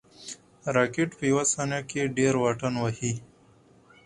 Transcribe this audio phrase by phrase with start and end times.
[0.75, 3.13] راکټ په یو ثانیه کې ډېر واټن وهي